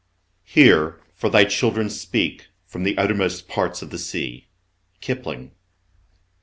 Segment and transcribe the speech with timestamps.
[0.45, 4.47] "Hear, for thy children speak, from the uttermost parts of the sea."
[4.99, 5.51] KIPLING.